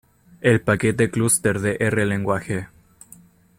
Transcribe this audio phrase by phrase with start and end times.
[0.41, 2.67] El paquete clúster de R-lenguaje